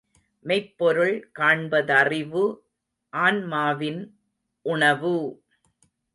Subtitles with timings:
[0.45, 2.43] மெய்ப்பொருள் காண்பதறிவு
[3.13, 4.01] ஆன்மாவின்
[4.65, 5.15] உணவு!